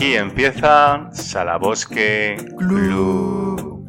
[0.00, 3.84] Aquí empieza Salabosque Club.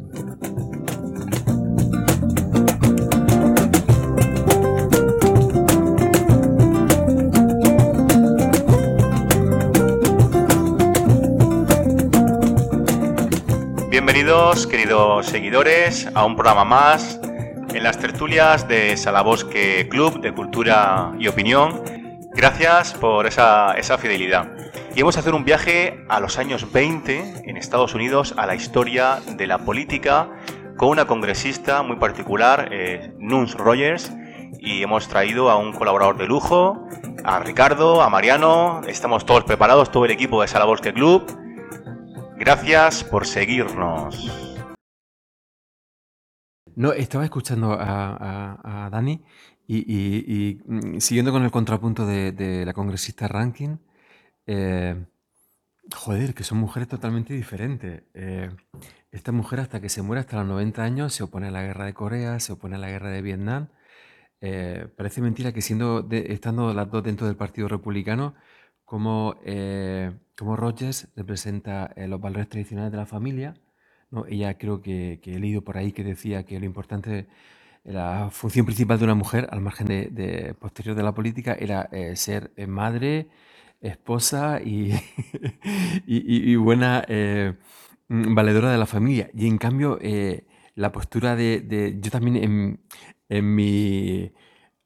[13.88, 17.18] Bienvenidos, queridos seguidores, a un programa más
[17.72, 21.82] en las tertulias de Salabosque Club de Cultura y Opinión.
[22.34, 24.61] Gracias por esa, esa fidelidad.
[24.94, 28.54] Y vamos a hacer un viaje a los años 20 en Estados Unidos, a la
[28.54, 30.28] historia de la política,
[30.76, 34.12] con una congresista muy particular, eh, Nuns Rogers,
[34.58, 36.86] y hemos traído a un colaborador de lujo,
[37.24, 41.24] a Ricardo, a Mariano, estamos todos preparados, todo el equipo de Salabosque Club.
[42.36, 44.30] Gracias por seguirnos.
[46.76, 49.22] No, estaba escuchando a, Dani
[49.66, 53.78] y, mm, siguiendo con el contrapunto de, la congresista Rankin,
[54.46, 55.06] eh,
[55.94, 58.02] joder, que son mujeres totalmente diferentes.
[58.14, 58.50] Eh,
[59.10, 61.86] esta mujer hasta que se muere, hasta los 90 años, se opone a la guerra
[61.86, 63.68] de Corea, se opone a la guerra de Vietnam.
[64.40, 68.34] Eh, parece mentira que siendo estando las dos dentro del Partido Republicano,
[68.84, 69.36] como,
[70.36, 73.54] como Rogers representa los valores tradicionales de la familia,
[74.10, 74.26] ¿no?
[74.26, 77.28] Ella creo que, he leído por ahí que decía que lo importante,
[77.84, 82.52] la función principal de una mujer, al margen de, posterior de la política, era ser
[82.68, 83.28] madre,
[83.82, 84.92] esposa y,
[86.06, 87.54] y, buena eh,
[88.08, 89.30] mm, valedora de la familia.
[89.34, 92.80] Y en cambio, eh, la postura de, Yo también en,
[93.28, 94.32] en, mi,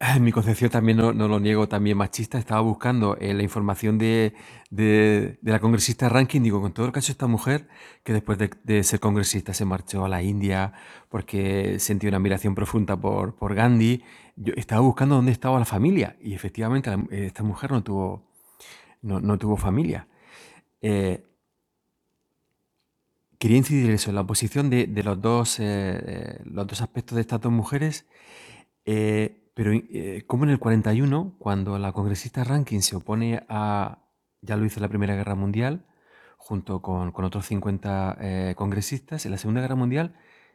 [0.00, 4.34] en mi concepción también no, lo niego, también machista, estaba buscando eh, la información de,
[4.70, 7.69] de, la congresista Rankin, digo, con todo el caso esta mujer,
[8.03, 10.72] que después de, ser congresista se marchó a la India
[11.08, 14.03] porque sentía una admiración profunda por, por Gandhi,
[14.36, 18.35] yo estaba buscando dónde estaba la familia y efectivamente esta mujer no tuvo
[19.06, 20.09] no, tuvo familia.
[20.81, 21.25] Eh,
[23.39, 27.41] quería incidir eso, en la oposición de, los, dos, eh, los dos aspectos de estas
[27.41, 28.06] dos mujeres,
[28.84, 29.72] eh, pero
[30.27, 34.03] como en el 41, cuando la congresista Rankin se opone a,
[34.43, 35.87] ya lo hizo en la Primera Guerra Mundial,
[36.37, 40.15] junto con, otros 50 congresistas, en la Segunda Guerra Mundial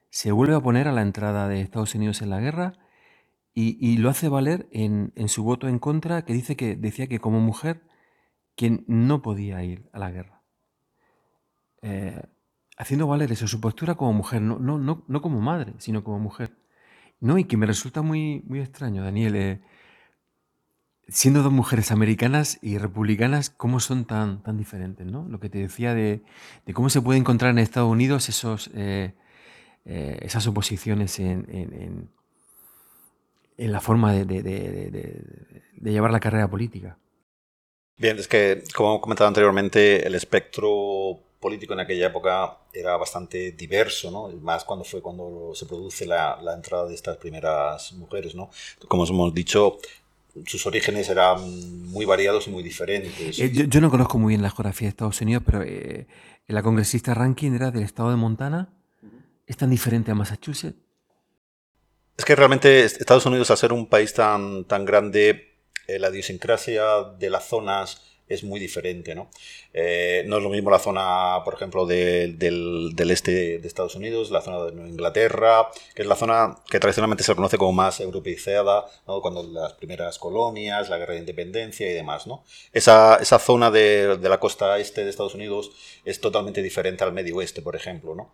[0.10, 2.74] se vuelve a oponer a la entrada de Estados Unidos en la guerra
[3.54, 7.20] y, lo hace valer en, en, su voto en contra, que dice que decía que
[7.20, 7.82] como mujer
[8.56, 10.42] quien no podía ir a la guerra.
[11.82, 12.22] Eh,
[12.78, 16.20] haciendo valer eso, su postura como mujer, no, no, no, no, como madre, sino como
[16.20, 16.58] mujer.
[17.20, 19.62] No, y que me resulta muy, muy extraño, Daniel, eh,
[21.08, 25.28] siendo dos mujeres americanas y republicanas, cómo son tan, tan diferentes, ¿no?
[25.28, 26.24] Lo que te decía de,
[26.74, 29.14] cómo se puede encontrar en Estados Unidos esos, eh,
[29.86, 32.10] esas oposiciones en, en,
[33.58, 36.98] en, la forma de, de llevar la carrera política.
[38.02, 44.10] Bien, es que, como comentado anteriormente, el espectro político en aquella época era bastante diverso,
[44.10, 44.30] ¿no?
[44.42, 48.50] Más cuando fue cuando se produce la, entrada de estas primeras mujeres, ¿no?
[48.88, 49.78] Como hemos dicho,
[50.48, 53.38] sus orígenes eran muy variados y muy diferentes.
[53.38, 56.08] Eh, yo, no conozco muy bien la geografía de Estados Unidos, pero eh,
[56.48, 58.74] la congresista Rankin era del estado de Montana.
[59.46, 60.80] ¿Es tan diferente a Massachusetts?
[62.18, 65.51] Es que realmente Estados Unidos, al ser un país tan, tan grande,
[66.00, 66.84] la idiosincrasia
[67.18, 68.02] de las zonas
[68.34, 69.30] es muy diferente, ¿no?
[69.74, 72.38] Eh, no es lo mismo la zona, por ejemplo, del,
[72.98, 77.36] este de Estados Unidos, la zona de Inglaterra, que es la zona que tradicionalmente se
[77.36, 79.22] conoce como más europeizada, ¿no?
[79.22, 82.44] Cuando las primeras colonias, la guerra de independencia y demás, ¿no?
[82.72, 85.72] Esa, esa zona de, la costa este de Estados Unidos
[86.06, 88.34] es totalmente diferente al medio oeste, por ejemplo, ¿no?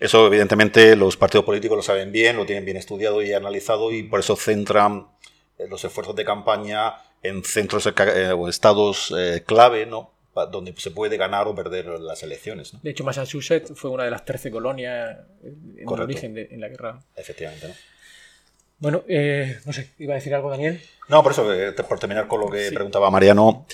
[0.00, 4.02] Eso, evidentemente, los partidos políticos lo saben bien, lo tienen bien estudiado y analizado y
[4.02, 5.13] por eso centran eh,
[5.58, 10.10] los esfuerzos de campaña en centros eh, o estados eh, clave, ¿no?
[10.50, 12.72] donde se puede ganar o perder las elecciones.
[12.82, 15.18] De hecho, Massachusetts fue una de las 13 colonias
[15.76, 17.00] en origen de en la guerra.
[17.14, 17.68] Efectivamente.
[17.68, 17.74] ¿no?
[18.80, 19.04] Bueno,
[19.64, 20.82] no sé, ¿iba a decir algo Daniel?
[21.08, 21.46] No, por eso,
[21.88, 23.64] por terminar con lo que preguntaba Mariano,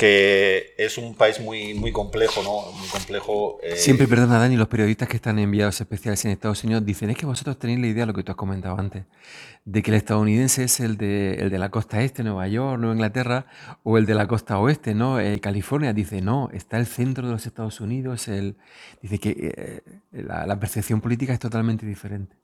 [0.00, 2.72] que es un país muy, muy complejo, ¿no?
[2.72, 3.58] Muy complejo.
[3.62, 7.18] Eh, Siempre, perdona, Dani, los periodistas que están enviados especiales en Estados Unidos dicen, es
[7.18, 9.04] que vosotros tenéis la idea, lo que tú has comentado antes,
[9.66, 12.94] de que el estadounidense es el de, el de la costa este, Nueva York, Nueva
[12.94, 13.44] Inglaterra,
[13.82, 15.20] o el de la costa oeste, ¿no?
[15.20, 18.56] Eh, California dice, no, está el centro de los Estados Unidos, el...
[19.02, 19.82] dice que eh,
[20.12, 22.36] la, la percepción política es totalmente diferente.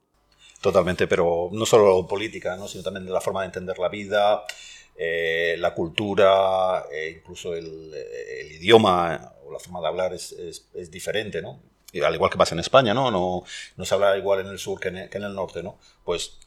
[0.61, 2.67] Totalmente, pero no solo política, ¿no?
[2.67, 4.43] sino también de la forma de entender la vida,
[4.97, 7.93] eh, la cultura, eh, incluso el,
[8.59, 11.59] idioma o la forma de hablar es, es, diferente, ¿no?
[12.03, 13.11] al igual que pasa en España, ¿no?
[13.11, 13.43] ¿no?
[13.75, 15.77] No se habla igual en el sur que en el, norte, ¿no?
[16.03, 16.39] Pues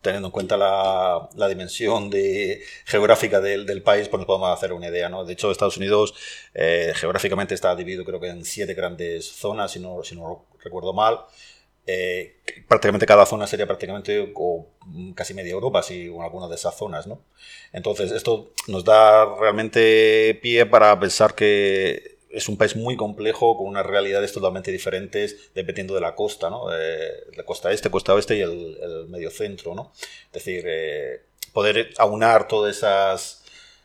[0.00, 5.08] teniendo en cuenta la, dimensión de, geográfica del, país, pues nos podemos hacer una idea.
[5.08, 5.24] ¿no?
[5.24, 6.14] De hecho, Estados Unidos
[6.54, 10.92] eh, geográficamente está dividido creo que en siete grandes zonas, si no, si no recuerdo
[10.92, 11.20] mal.
[11.92, 12.36] Eh,
[12.68, 14.32] prácticamente cada zona sería prácticamente
[15.16, 17.24] casi media Europa, si alguna de esas zonas, ¿no?
[17.72, 23.66] Entonces, esto nos da realmente pie para pensar que es un país muy complejo, con
[23.66, 26.72] unas realidades totalmente diferentes, dependiendo de la costa, ¿no?
[26.72, 29.92] Eh, la costa este, costa oeste y el, medio centro, ¿no?
[30.26, 31.22] Es decir, eh,
[31.52, 33.42] poder aunar todas esas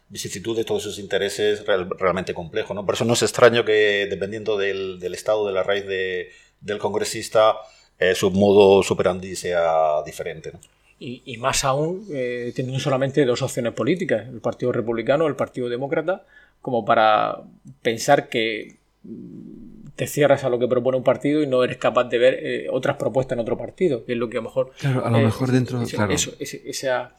[0.10, 2.86] vicisitudes, todos esos intereses realmente complejo, ¿no?
[2.86, 7.58] Por eso no es extraño que, dependiendo del, estado de la raíz del congresista,
[8.00, 10.52] eh, su modo superandi sea diferente,
[11.00, 15.70] Y, más aún eh, teniendo solamente dos opciones políticas, el Partido Republicano o el Partido
[15.70, 16.24] Demócrata,
[16.62, 17.42] como para
[17.82, 18.78] pensar que
[19.96, 22.68] te cierras a lo que propone un partido y no eres capaz de ver eh,
[22.70, 24.72] otras propuestas en otro partido, que es lo que a lo mejor...
[24.78, 25.82] Claro, a lo mejor dentro...
[25.86, 26.12] claro.
[26.12, 27.16] Eso, esa,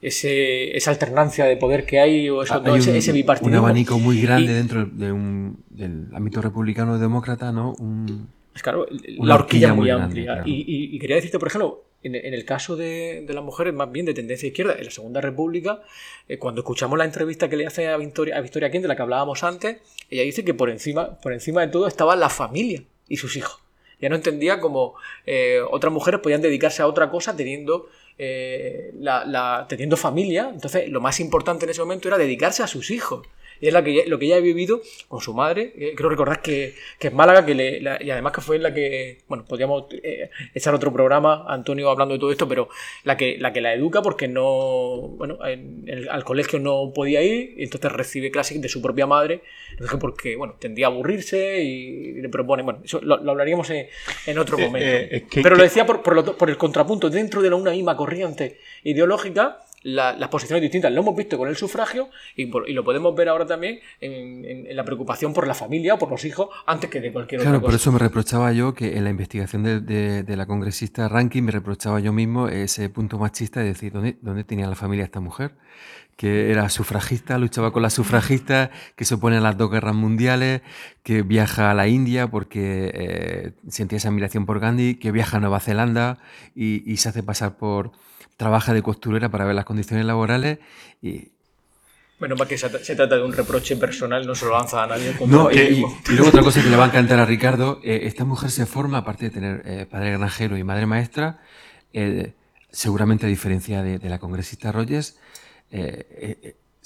[0.00, 3.50] esa alternancia de poder que hay o eso, ese, bipartido.
[3.50, 7.74] Un abanico muy grande dentro de un, del ámbito republicano o demócrata, ¿no?
[7.78, 8.28] Un,
[8.58, 10.42] es claro, la horquilla, muy, amplia.
[10.44, 14.46] y, quería decirte, por ejemplo, en, el caso de, las mujeres más bien de tendencia
[14.46, 15.82] izquierda, en la Segunda República,
[16.28, 19.02] eh, cuando escuchamos la entrevista que le hace a Victoria, a Victoria de la que
[19.02, 19.78] hablábamos antes,
[20.10, 23.60] ella dice que por encima, por encima de todo estaba la familia y sus hijos.
[24.00, 24.94] Ya no entendía cómo
[25.26, 30.50] eh, otras mujeres podían dedicarse a otra cosa teniendo, eh, la, teniendo familia.
[30.52, 33.26] Entonces, lo más importante en ese momento era dedicarse a sus hijos.
[33.60, 35.72] Y es la que, lo que ella ha vivido con su madre.
[35.76, 39.18] Eh, creo recordar que, que es Málaga, que le, y además que fue la que,
[39.28, 42.68] bueno, podríamos eh, echar otro programa, Antonio hablando de todo esto, pero
[43.04, 45.38] la que la, que la educa porque no, bueno,
[46.10, 49.42] al colegio no podía ir, y entonces recibe clases de su propia madre,
[50.00, 54.88] porque, bueno, tendría a aburrirse y, le propone, bueno, eso lo, hablaríamos en, otro momento.
[54.88, 59.58] Eh, pero lo decía por, por, por el contrapunto, dentro de una misma corriente ideológica,
[59.82, 60.92] las posiciones distintas.
[60.92, 65.32] Lo hemos visto con el sufragio y, lo podemos ver ahora también en, la preocupación
[65.32, 67.64] por la familia o por los hijos antes que de cualquier otra cosa.
[67.64, 72.00] Por eso me reprochaba yo que en la investigación de, la congresista Rankin me reprochaba
[72.00, 75.52] yo mismo ese punto machista de decir dónde, dónde tenía la familia esta mujer
[76.16, 80.62] que era sufragista, luchaba con las sufragistas, que se opone a las dos guerras mundiales,
[81.04, 85.40] que viaja a la India porque eh, sentía esa admiración por Gandhi, que viaja a
[85.40, 86.18] Nueva Zelanda
[86.56, 87.92] y se hace pasar por,
[88.38, 90.58] trabaja de costurera para ver las condiciones laborales
[91.02, 91.32] y...
[92.18, 95.14] Bueno, más que se, trata de un reproche personal, no se lo lanza a nadie.
[95.26, 98.50] No, y, luego otra cosa que le va a encantar a Ricardo, eh, esta mujer
[98.50, 101.40] se forma, aparte de tener eh, padre granjero y madre maestra,
[101.92, 102.32] eh,
[102.72, 105.16] seguramente a diferencia de, la congresista Rogers,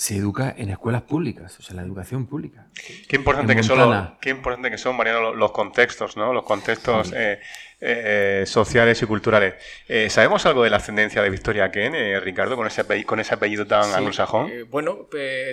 [0.02, 2.66] se educa en escuelas públicas, o sea, la educación pública.
[3.08, 6.32] Qué importante, que son, qué importante que son, Mariano, los contextos, ¿no?
[6.32, 7.38] Los contextos eh,
[7.82, 9.54] eh, sociales y culturales.
[9.88, 11.92] Eh, ¿Sabemos algo de la ascendencia de Victoria Ken,
[12.22, 14.50] Ricardo, con ese, apellido, con ese apellido tan anglosajón?
[14.70, 15.08] bueno,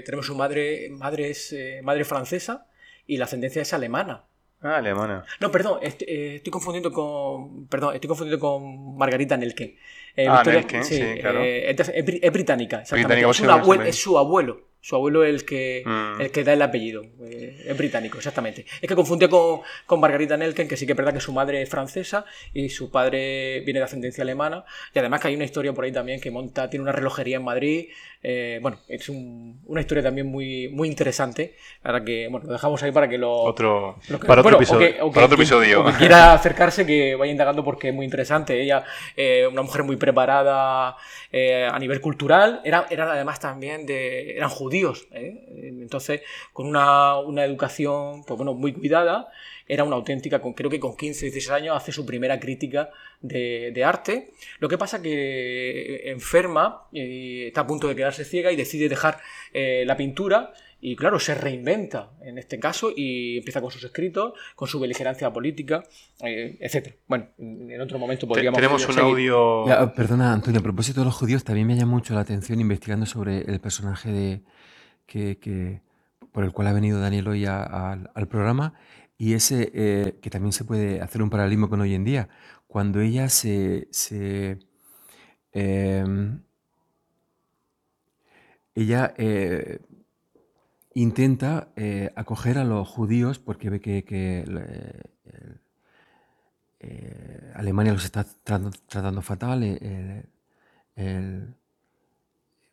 [0.05, 2.67] tenemos su madre, madre es madre francesa
[3.07, 4.23] y la ascendencia es alemana.
[4.61, 5.23] Ah, alemana.
[5.39, 7.67] No, perdón, estoy, confundiendo con.
[7.67, 9.77] Perdón, estoy confundiendo con Margarita Nelke.
[10.15, 11.41] Eh, ah, Nelke, sí, claro.
[11.41, 13.29] Eh, es, británica, exactamente.
[13.29, 13.93] es, su abuelo.
[13.93, 16.21] Su abuelo es el que, mm.
[16.21, 17.03] el que da el apellido.
[17.25, 18.65] Eh, es británico, exactamente.
[18.81, 21.61] Es que confundía con, con, Margarita Nelken, que sí que es verdad que su madre
[21.61, 24.63] es francesa y su padre viene de ascendencia alemana.
[24.93, 27.43] Y además que hay una historia por ahí también que monta, tiene una relojería en
[27.43, 27.89] Madrid.
[28.21, 31.55] Eh, bueno, es una historia también muy, muy interesante.
[31.83, 33.31] Ahora que, bueno, lo dejamos ahí para que lo.
[33.31, 35.85] Otro, para, otro episodio, para otro episodio.
[35.97, 38.61] quiera acercarse, que vaya indagando porque es muy interesante.
[38.61, 38.83] Ella,
[39.15, 40.95] eh, una mujer muy preparada
[41.31, 44.31] a nivel cultural, era, era además también de.
[44.35, 45.07] eran judíos judíos.
[45.11, 45.73] ¿eh?
[45.81, 46.21] Entonces,
[46.53, 49.27] con una, educación pues bueno, muy cuidada,
[49.67, 52.89] era una auténtica, creo que con 15, 16 años hace su primera crítica
[53.21, 54.31] de, arte.
[54.59, 59.19] Lo que pasa que enferma, y está a punto de quedarse ciega y decide dejar
[59.53, 64.33] eh, la pintura y claro, se reinventa en este caso y empieza con sus escritos,
[64.55, 65.83] con su beligerancia política,
[66.21, 66.95] eh, etc.
[67.07, 68.57] Bueno, en otro momento podríamos...
[68.57, 69.65] Tenemos un audio...
[69.95, 73.41] perdona, Antonio, a propósito de los judíos, también me llama mucho la atención investigando sobre
[73.41, 74.41] el personaje de,
[75.09, 75.81] que,
[76.31, 78.73] por el cual ha venido Daniel hoy al programa
[79.17, 82.29] y ese eh, que también se puede hacer un paralelismo con hoy en día.
[82.67, 83.89] Cuando ella se...
[85.51, 86.41] Em,
[88.75, 89.79] ella eh,
[90.93, 94.45] intenta eh, acoger a los judíos porque ve que,
[97.55, 99.63] Alemania los está tratando, fatal.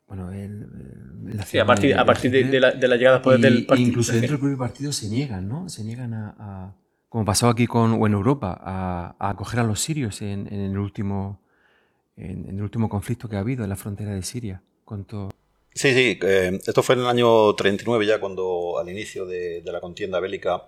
[0.07, 0.67] Bueno, el,
[1.45, 3.87] sí, a partir, a partir de, la, de, la, llegada del partido.
[3.89, 5.67] Incluso dentro del propio partido se niegan, ¿no?
[5.67, 6.75] Se niegan a,
[7.09, 11.41] como pasó aquí con, o en Europa, a, acoger a los sirios en, el último,
[12.15, 14.61] en, el último conflicto que ha habido en la frontera de Siria.
[14.85, 15.29] ¿Cuánto,
[15.77, 19.79] Sí, sí, eh, esto fue en el año 39 ya, cuando al inicio de, la
[19.79, 20.63] contienda bélica,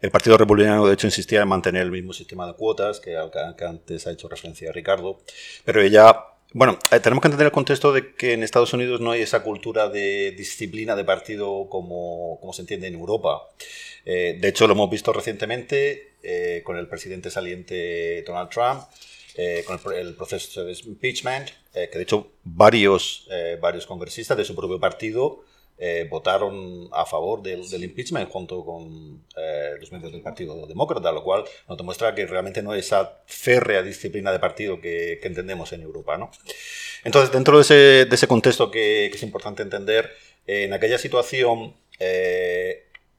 [0.00, 3.14] el Partido Republicano de hecho insistía en mantener el mismo sistema de cuotas que,
[3.58, 5.20] que antes ha hecho referencia Ricardo,
[5.66, 6.16] pero ella,
[6.54, 9.42] bueno, eh, tenemos que entender el contexto de que en Estados Unidos no hay esa
[9.42, 13.42] cultura de disciplina de partido como, como se entiende en Europa.
[14.06, 16.14] Eh, de hecho, lo hemos visto recientemente
[16.64, 18.84] con el presidente saliente Donald Trump,
[19.36, 24.44] eh, con el, proceso de impeachment, eh, que de hecho varios, eh, varios congresistas de
[24.44, 25.42] su propio partido
[26.08, 29.22] votaron a favor del, impeachment junto con
[29.80, 33.82] los miembros del Partido Demócrata, lo cual nos demuestra que realmente no es esa férrea
[33.82, 36.16] disciplina de partido que, entendemos en Europa.
[36.16, 36.30] ¿no?
[37.04, 40.10] Entonces, dentro de ese, contexto que, es importante entender,
[40.46, 41.74] en aquella situación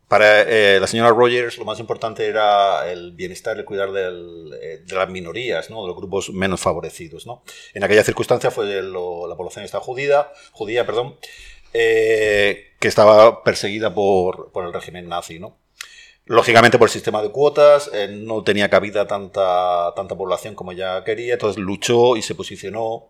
[0.07, 4.95] para eh, la señora Rogers lo más importante era el bienestar, el cuidar eh, de
[4.95, 5.81] las minorías, ¿no?
[5.81, 7.25] de los grupos menos favorecidos.
[7.25, 7.43] ¿no?
[7.74, 11.17] En aquella circunstancia fue la población judía, judía perdón,
[11.77, 15.39] eh, que estaba perseguida por, por, el régimen nazi.
[15.39, 15.58] ¿no?
[16.25, 21.34] Lógicamente por el sistema de cuotas no tenía cabida tanta, tanta población como ella quería,
[21.34, 23.10] entonces luchó y se posicionó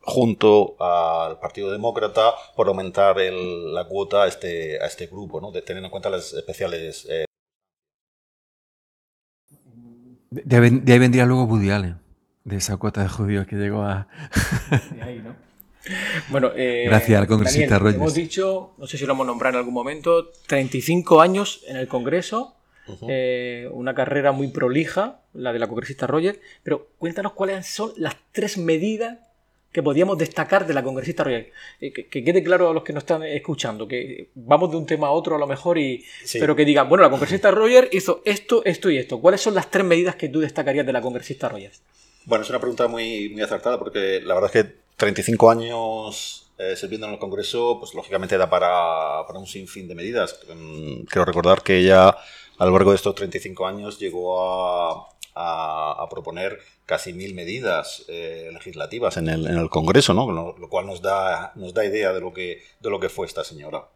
[0.00, 5.50] junto al Partido Demócrata por aumentar la cuota a este, a este grupo, ¿no?
[5.50, 7.06] de, teniendo en cuenta las especiales.
[7.10, 7.24] Eh...
[10.30, 12.00] De, ahí vendría luego Woody Allen,
[12.44, 14.08] de esa cuota de judíos que llegó a.
[14.90, 15.34] de ahí, ¿no?
[16.28, 17.96] Bueno, eh, gracias al congresista Rogers.
[17.96, 21.88] Hemos dicho, no sé si lo hemos nombrado en algún momento, 35 años en el
[21.88, 22.54] Congreso,
[23.08, 28.16] eh, una carrera muy prolija, la de la congresista Rogers, pero cuéntanos cuáles son las
[28.32, 29.18] tres medidas
[29.72, 31.48] que podíamos destacar de la congresista Royal.
[31.80, 35.08] Eh, que, quede claro a los que nos están escuchando, que vamos de un tema
[35.08, 38.64] a otro a lo mejor, y, pero que digan, bueno, la congresista Roger hizo esto,
[38.64, 39.20] esto y esto.
[39.20, 41.72] ¿Cuáles son las tres medidas que tú destacarías de la congresista Roger?
[42.24, 46.76] Bueno, es una pregunta muy, muy acertada porque la verdad es que 35 años eh,
[46.76, 50.38] sirviendo en el Congreso, pues lógicamente da para, para un sinfín de medidas.
[50.54, 52.16] Mm, quiero recordar que ella
[52.58, 55.10] a lo largo de estos 35 años llegó a,
[56.10, 60.30] proponer casi mil medidas eh, legislativas en el, en Congreso, ¿no?
[60.30, 63.42] Lo, cual nos da, nos da idea de lo, que, de lo que fue esta
[63.42, 63.88] señora.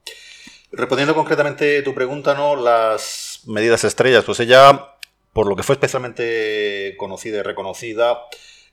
[0.72, 2.56] Respondiendo concretamente tu pregunta, ¿no?
[2.56, 4.94] Las medidas estrellas, pues ella,
[5.32, 8.18] por lo que fue especialmente conocida y reconocida,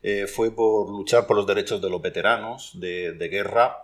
[0.02, 3.84] eh, fue por luchar por los derechos de los veteranos de, guerra,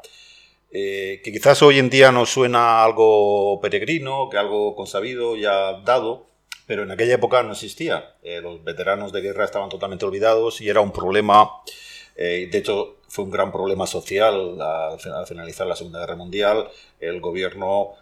[0.71, 6.27] eh, que quizás hoy en día nos suena algo peregrino, que algo consabido, ya dado,
[6.67, 8.15] pero en aquella época no existía.
[8.23, 11.49] Eh, los veteranos de guerra estaban totalmente olvidados y era un problema,
[12.15, 16.69] de hecho fue un gran problema social al, finalizar la Segunda Guerra Mundial.
[16.99, 17.93] El gobierno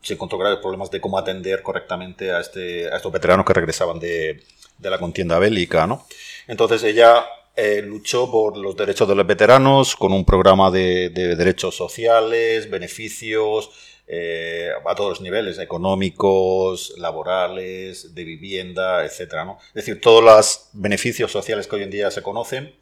[0.00, 4.42] se encontró graves problemas de cómo atender correctamente a, este, estos veteranos que regresaban de,
[4.78, 5.86] de la contienda bélica.
[5.86, 6.06] ¿no?
[6.46, 7.24] Entonces ella
[7.60, 12.70] eh, luchó por los derechos de los veteranos con un programa de, de derechos sociales,
[12.70, 13.70] beneficios,
[14.06, 19.44] eh, a todos los niveles, económicos, laborales, de vivienda, etc.
[19.44, 19.58] ¿no?
[19.70, 22.76] Es decir, todos los beneficios sociales que hoy en día se conocen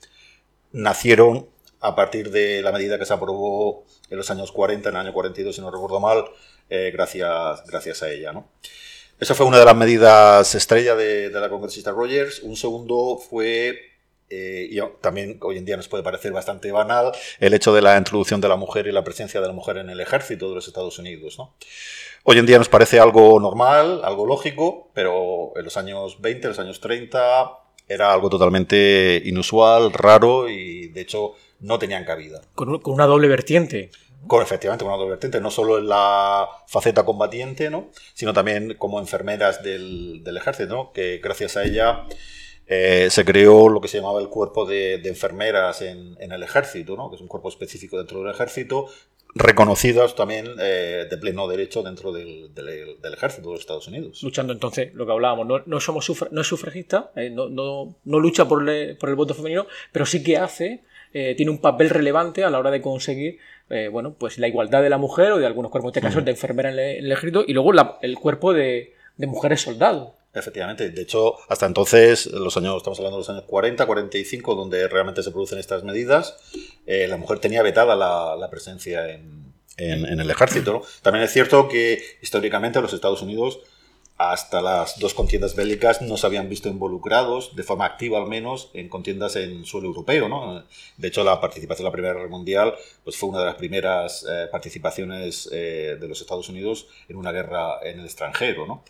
[0.73, 1.49] nacieron
[1.81, 5.15] a partir de la medida que se aprobó en los años 40, en el año
[5.15, 6.27] 42, si no recuerdo mal,
[6.69, 8.33] eh, gracias, gracias a ella.
[8.33, 8.51] ¿no?
[9.19, 12.41] Esa fue una de las medidas estrella de la congresista Rogers.
[12.41, 13.96] Un segundo fue
[14.29, 17.97] eh, y también hoy en día nos puede parecer bastante banal el hecho de la
[17.97, 20.67] introducción de la mujer y la presencia de la mujer en el ejército de los
[20.67, 21.39] Estados Unidos.
[21.39, 21.55] ¿no?
[22.25, 26.49] Hoy en día nos parece algo normal, algo lógico, pero en los años 20, en
[26.49, 27.53] los años 30
[27.89, 32.41] era algo totalmente inusual, raro y de hecho no tenían cabida.
[32.57, 33.91] Con, una doble vertiente.
[34.27, 37.91] Con, efectivamente, con una doble vertiente, no solo en la faceta combatiente, ¿no?
[38.13, 40.93] sino también como enfermeras del, del ejército, ¿no?
[40.93, 42.07] que gracias a ella
[42.69, 47.11] eh, se creó lo que se llamaba el cuerpo de, enfermeras en, el ejército, ¿no?
[47.11, 48.87] que es un cuerpo específico dentro del ejército,
[49.35, 52.51] reconocidas también eh, de pleno derecho dentro del,
[53.13, 54.23] ejército de los Estados Unidos.
[54.23, 58.65] Luchando entonces, lo que hablábamos, no, somos no es sufragista, eh, no, no, lucha por,
[58.99, 60.83] por, el voto femenino, pero sí que hace,
[61.13, 63.39] tiene un papel relevante a la hora de conseguir
[63.91, 66.71] bueno, pues la igualdad de la mujer o de algunos cuerpos, de este de enfermera
[66.71, 70.11] en el, ejército, y luego el cuerpo de, de mujeres soldados.
[70.37, 74.87] Efectivamente, de hecho, hasta entonces, los años, estamos hablando de los años 40, 45, donde
[74.87, 76.37] realmente se producen estas medidas,
[76.85, 80.83] eh, la mujer tenía vetada la, presencia en, el ejército.
[81.01, 83.61] También es cierto que históricamente los Estados Unidos,
[84.19, 88.71] hasta las dos contiendas bélicas, no se habían visto involucrados, de forma activa al menos,
[88.75, 90.29] en contiendas en suelo europeo.
[90.29, 90.65] ¿no?
[90.97, 92.75] De hecho, la participación en la Primera Guerra Mundial
[93.05, 97.33] pues, fue una de las primeras eh, participaciones eh, de los Estados Unidos en una
[97.33, 98.67] guerra en el extranjero.
[98.67, 98.85] ¿no?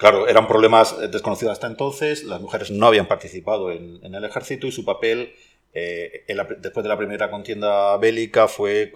[0.00, 4.72] Claro, eran problemas desconocidos hasta entonces, las mujeres no habían participado en, el ejército y
[4.72, 5.34] su papel
[5.74, 6.24] eh,
[6.58, 8.94] después de la primera contienda bélica fue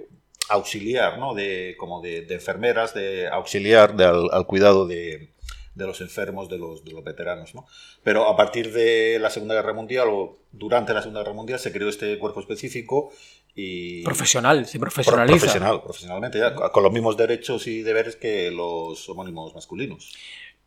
[0.48, 1.34] auxiliar, ¿no?
[1.34, 5.28] De, como de, enfermeras, de auxiliar al, cuidado de,
[5.74, 7.66] los enfermos, de los, de los veteranos, ¿no?
[8.02, 11.70] Pero a partir de la Segunda Guerra Mundial o durante la Segunda Guerra Mundial se
[11.70, 13.12] creó este cuerpo específico
[13.54, 14.02] y...
[14.04, 15.38] Profesional, se profesionaliza.
[15.38, 16.40] Profesional, profesionalmente,
[16.72, 20.10] con los mismos derechos y deberes que los homónimos masculinos.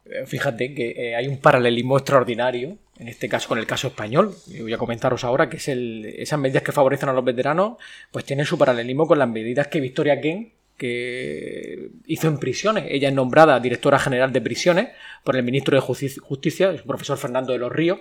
[0.10, 4.36] Eh, fíjate que eh, hay un paralelismo extraordinario, en este caso con el caso español.
[4.60, 7.78] voy a comentaros ahora que es el, esas medidas que favorecen a los veteranos,
[8.12, 12.86] pues tienen su paralelismo con las medidas que Victoria Ken que hizo en prisiones.
[12.90, 14.90] Ella es nombrada directora general de prisiones
[15.24, 18.00] por el ministro de Justicia, el profesor Fernando de los Ríos.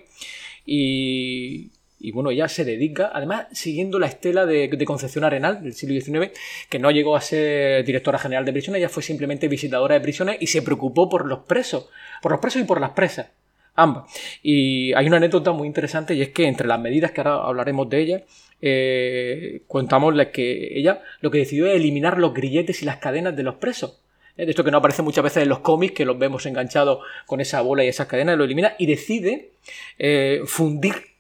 [0.67, 5.99] Y, y bueno, ella se dedica, además siguiendo la estela de, Concepción Arenal del siglo
[5.99, 6.31] XIX,
[6.69, 10.37] que no llegó a ser directora general de prisiones, ella fue simplemente visitadora de prisiones
[10.41, 11.89] y se preocupó por los presos,
[12.21, 13.29] por los presos y por las presas,
[13.75, 14.13] ambas.
[14.43, 17.89] Y hay una anécdota muy interesante y es que entre las medidas que ahora hablaremos
[17.89, 18.25] de ella,
[18.61, 23.43] eh, contamos que ella lo que decidió es eliminar los grilletes y las cadenas de
[23.43, 24.03] los presos.
[24.37, 24.45] ¿eh?
[24.45, 27.41] De esto que no aparece muchas veces en los cómics, que los vemos enganchados con
[27.41, 29.53] esa bola y esas cadenas, lo elimina y decide
[29.99, 31.16] eh, fundir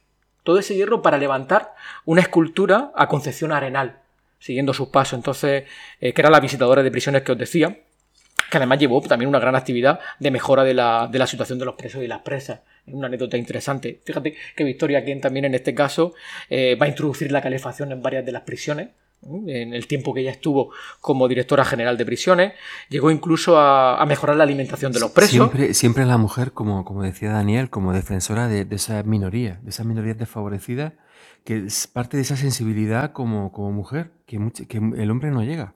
[0.46, 1.74] todo ese hierro para levantar
[2.04, 3.98] una escultura a Concepción Arenal,
[4.38, 5.18] siguiendo sus pasos.
[5.18, 5.64] Entonces,
[6.00, 7.80] eh, que era la visitadora de prisiones que os decía,
[8.48, 12.02] que además llevó también una gran actividad de mejora de la, situación de los presos
[12.02, 12.60] y las presas.
[12.86, 14.00] Es una anécdota interesante.
[14.04, 16.14] Fíjate que Victoria quien también en este caso
[16.48, 18.90] eh, va a introducir la calefacción en varias de las prisiones
[19.46, 22.52] en el tiempo que ella estuvo como directora general de prisiones,
[22.88, 25.30] llegó incluso a, mejorar la alimentación de los presos.
[25.30, 29.86] Siempre, siempre la mujer, como, como decía Daniel, como defensora de, esa minoría, de esas
[29.86, 30.92] minorías desfavorecidas,
[31.44, 35.74] que es parte de esa sensibilidad como, como mujer, que, que el hombre no llega.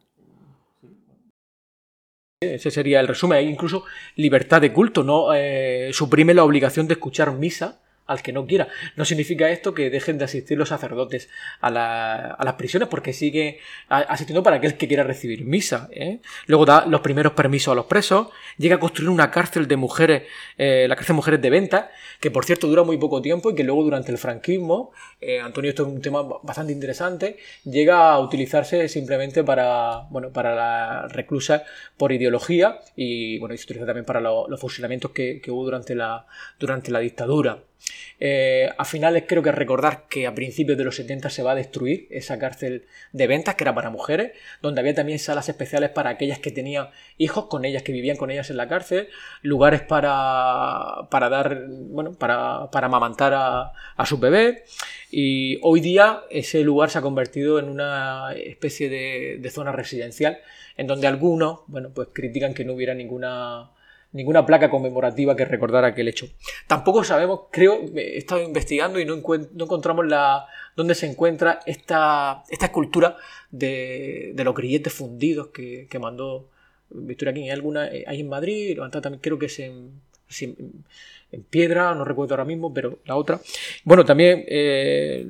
[2.40, 3.46] Ese sería el resumen.
[3.46, 3.84] Incluso
[4.16, 5.34] libertad de culto, ¿no?
[5.34, 7.80] Eh, suprime la obligación de escuchar misa
[8.10, 8.66] al que no quiera.
[8.96, 11.28] No significa esto que dejen de asistir los sacerdotes
[11.60, 15.88] a, las prisiones porque sigue asistiendo para aquel que quiera recibir misa.
[15.92, 16.18] ¿eh?
[16.46, 20.24] Luego da los primeros permisos a los presos, llega a construir una cárcel de mujeres,
[20.58, 23.54] eh, la cárcel de mujeres de venta, que por cierto dura muy poco tiempo y
[23.54, 28.18] que luego durante el franquismo, eh, Antonio, esto es un tema bastante interesante, llega a
[28.18, 31.62] utilizarse simplemente para, bueno, para la reclusa
[31.96, 36.26] por ideología y bueno, se utiliza también para los fusilamientos que, que hubo durante la,
[36.58, 37.69] durante la dictadura.
[38.18, 41.54] Eh, a finales creo que recordar que a principios de los 70 se va a
[41.54, 46.10] destruir esa cárcel de ventas que era para mujeres, donde había también salas especiales para
[46.10, 49.08] aquellas que tenían hijos con ellas, que vivían con ellas en la cárcel,
[49.42, 54.62] lugares para, para dar, bueno, para, para amamantar a, a sus bebés.
[55.10, 60.38] Y hoy día ese lugar se ha convertido en una especie de, de zona residencial,
[60.76, 63.70] en donde algunos, bueno, pues critican que no hubiera ninguna
[64.12, 66.28] ninguna placa conmemorativa que recordara aquel hecho.
[66.66, 70.46] Tampoco sabemos, creo, he estado investigando y no, encontramos la,
[70.76, 73.16] dónde se encuentra esta, esta escultura
[73.50, 76.48] de, los grilletes fundidos que, mandó
[76.90, 77.44] Victoria King.
[77.44, 80.00] Hay alguna, eh, hay en Madrid, también creo que es en,
[80.40, 83.40] en, piedra, no recuerdo ahora mismo, pero la otra.
[83.84, 85.26] Bueno, también eh,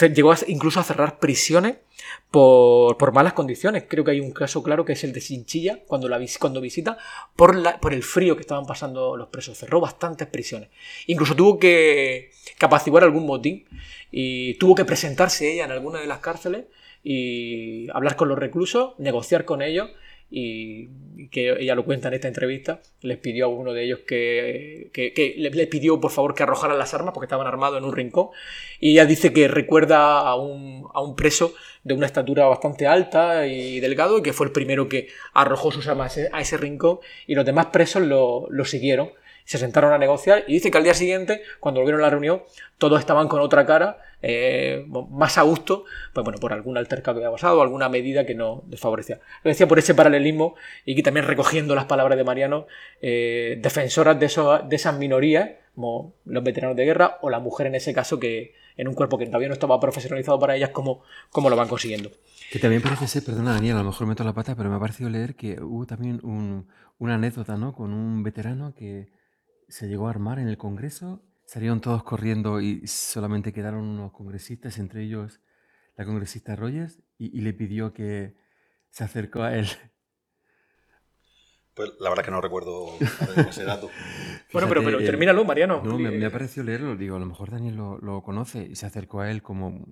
[0.00, 1.76] llegó incluso a cerrar prisiones
[2.30, 3.84] por, malas condiciones.
[3.88, 6.98] Creo que hay un caso claro que es el de Chinchilla, cuando, la, cuando visita,
[7.36, 9.58] por, la, por el frío que estaban pasando los presos.
[9.58, 10.70] Cerró bastantes prisiones.
[11.06, 13.66] Incluso tuvo que, que apaciguar algún motín
[14.10, 16.66] y tuvo que presentarse ella en alguna de las cárceles
[17.04, 19.90] y hablar con los reclusos, negociar con ellos
[20.34, 20.88] y
[21.30, 25.34] que ella lo cuenta en esta entrevista, les pidió a uno de ellos que, que,
[25.36, 28.28] le, pidió por favor que arrojaran las armas porque estaban armados en un rincón.
[28.80, 33.46] Y ella dice que recuerda a un, a un preso de una estatura bastante alta
[33.46, 37.34] y delgado y que fue el primero que arrojó sus armas a ese rincón y
[37.34, 39.10] los demás presos lo, lo siguieron
[39.44, 42.42] se sentaron a negociar y dice que al día siguiente, cuando volvieron a la reunión,
[42.78, 47.24] todos estaban con otra cara, eh, más a gusto, pues bueno, por algún altercado que
[47.24, 49.20] había pasado, alguna medida que no desfavorecía.
[49.42, 52.66] Lo decía por ese paralelismo y que también recogiendo las palabras de Mariano,
[53.00, 54.26] eh, defensoras de,
[54.68, 58.54] de esas minorías, como los veteranos de guerra o la mujer en ese caso que
[58.76, 62.10] en un cuerpo que todavía no estaba profesionalizado para ellas, cómo, cómo lo van consiguiendo.
[62.50, 64.80] Que también parece ser, perdona Daniel, a lo mejor meto la pata, pero me ha
[64.80, 66.20] parecido leer que hubo también
[66.98, 67.72] una anécdota, ¿no?
[67.74, 69.08] Con un veterano que
[69.72, 74.76] se llegó a armar en el Congreso, salieron todos corriendo y solamente quedaron unos congresistas,
[74.76, 75.40] entre ellos
[75.96, 78.36] la congresista Rogers, y, le pidió que
[78.90, 79.66] se acercó a él.
[81.72, 82.86] Pues la verdad que no recuerdo
[83.48, 83.88] ese dato.
[84.52, 85.82] bueno, pero, pero termínalo, Mariano.
[85.82, 89.22] No, me, ha parecido leerlo, digo, a lo mejor Daniel lo, conoce y se acercó
[89.22, 89.86] a él como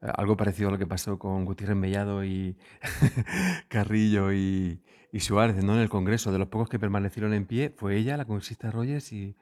[0.00, 2.56] eh, algo parecido a lo que pasó con Gutiérrez Mellado y
[3.68, 4.80] Carrillo y,
[5.12, 5.74] y Suárez, ¿no?
[5.74, 9.12] En el Congreso, de los pocos que permanecieron en pie, fue ella, la congresista Rogers
[9.12, 9.36] y,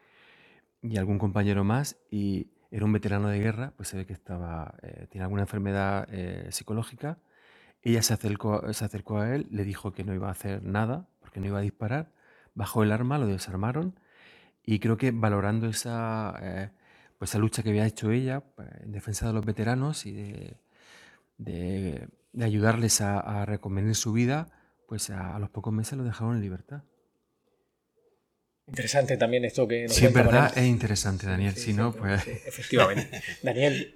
[0.82, 1.96] y algún compañero más.
[2.10, 6.06] Y era un veterano de guerra, pues se ve que estaba, eh, tiene alguna enfermedad
[6.10, 7.18] eh, psicológica.
[7.82, 11.08] Ella se acercó, se acercó a él, le dijo que no iba a hacer nada,
[11.20, 12.12] porque no iba a disparar,
[12.54, 13.98] bajó el arma, lo desarmaron
[14.70, 16.70] y creo que valorando esa, eh,
[17.16, 18.42] pues esa lucha que había hecho ella
[18.80, 20.56] en defensa de los veteranos y de,
[21.38, 24.48] de, ayudarles a, a, reconvenir su vida,
[24.88, 26.80] pues a, los pocos meses lo dejaron en libertad.
[28.66, 31.54] Interesante también esto que nos Sí, es verdad, es interesante, Daniel.
[31.54, 32.26] si no, pues.
[32.26, 33.22] efectivamente.
[33.42, 33.92] Daniel,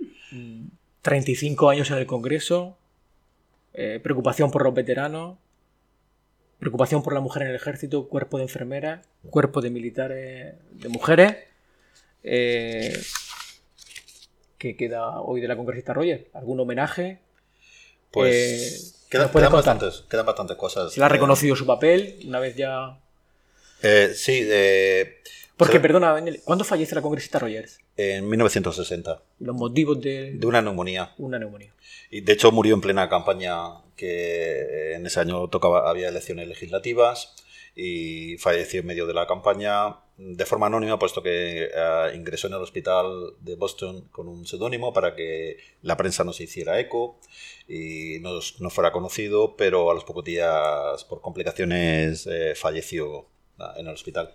[1.01, 2.79] 35 años en el Congreso,
[3.73, 5.39] eh, preocupación por los veteranos,
[6.59, 11.37] preocupación por la mujer en el ejército, cuerpo de enfermeras, cuerpo de militares de mujeres.
[12.23, 12.99] Eh,
[14.59, 16.29] ¿Qué queda hoy de la congresista Roger?
[16.35, 17.19] ¿Algún homenaje?
[18.11, 20.93] Pues eh, quedan, bastantes, quedan bastantes cosas.
[20.93, 22.99] Se le ha reconocido su papel una vez ya
[23.83, 24.41] eh, sí.
[24.45, 25.19] Eh,
[25.57, 27.81] Porque, perdona, Daniel, ¿cuándo fallece la congresista Rogers?
[27.97, 29.21] En 1960.
[29.41, 30.33] ¿Los motivos de...?
[30.35, 31.13] De una neumonía.
[31.19, 31.73] Una neumonía.
[32.11, 33.57] Y de hecho murió en plena campaña
[33.97, 37.35] que en ese año tocaba, había elecciones legislativas
[37.75, 42.55] y falleció en medio de la campaña de forma anónima, puesto que eh, ingresó en
[42.55, 47.19] el hospital de Boston con un seudónimo para que la prensa no se hiciera eco
[47.67, 53.27] y no, no fuera conocido, pero a los pocos días, por complicaciones, falleció
[53.77, 54.35] en el hospital.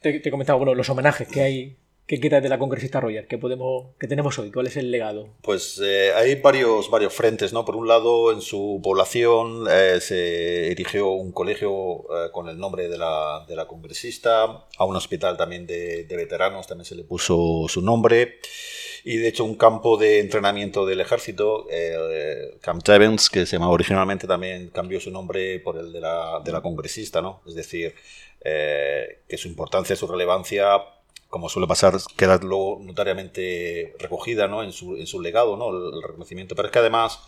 [0.00, 3.26] Te, te comentaba, bueno, los homenajes que hay ¿Qué queda de la congresista Roger?
[3.26, 4.52] ¿Qué, podemos, ¿Qué tenemos hoy?
[4.52, 5.30] ¿Cuál es el legado?
[5.40, 7.64] Pues eh, hay varios, varios frentes, ¿no?
[7.64, 12.90] Por un lado, en su población eh, se erigió un colegio eh, con el nombre
[12.90, 17.04] de la, de la, congresista, a un hospital también de, de, veteranos también se le
[17.04, 18.38] puso su nombre,
[19.02, 21.66] y de hecho un campo de entrenamiento del ejército,
[22.60, 26.52] Camp Tevens, que se llamaba originalmente, también cambió su nombre por el de la, de
[26.52, 27.40] la congresista, ¿no?
[27.46, 27.94] Es decir,
[28.42, 30.82] que su importancia, su relevancia
[31.28, 34.62] como suele pasar, queda luego notariamente recogida ¿no?
[34.62, 35.70] en, su, en su legado, ¿no?
[35.70, 36.54] el, reconocimiento.
[36.54, 37.20] Pero es que además,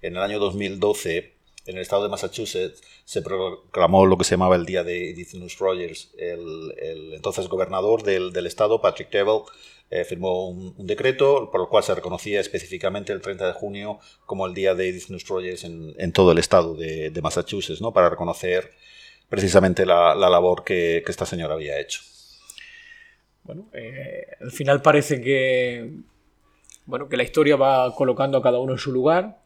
[0.00, 1.32] en el año 2012,
[1.66, 5.34] en el estado de Massachusetts, se proclamó lo que se llamaba el Día de Edith
[5.34, 6.10] News Rogers.
[6.18, 9.42] El, el, entonces gobernador del, del estado, Patrick Tebel,
[9.90, 14.46] eh, firmó un, decreto por el cual se reconocía específicamente el 30 de junio como
[14.46, 17.92] el Día de Edith News Rogers en, en todo el estado de, de, Massachusetts, ¿no?
[17.92, 18.72] para reconocer
[19.28, 22.00] precisamente la, la labor que, que esta señora había hecho
[23.44, 25.90] bueno, eh, al final parece que,
[26.86, 29.38] bueno, que la historia va colocando a cada uno en su lugar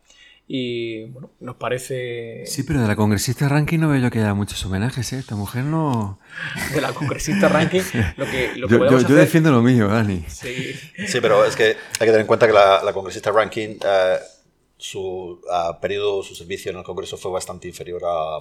[0.48, 2.44] y bueno, nos parece...
[2.46, 5.18] Sí, pero de la congresista Rankin no veo yo que haya muchos homenajes, ¿eh?
[5.18, 6.20] Esta mujer no...
[6.74, 7.82] De la congresista Rankin,
[8.16, 10.24] lo que, lo yo, yo, yo, defiendo lo mío, Dani.
[10.28, 10.74] Sí.
[11.06, 11.20] sí.
[11.20, 13.72] pero es que hay que tener en cuenta que la, la congresista Rankin...
[13.72, 14.35] Uh,
[14.78, 15.40] su
[15.80, 18.36] periodo, su servicio en el Congreso fue bastante inferior a,